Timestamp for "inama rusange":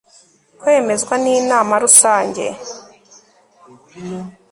1.37-2.45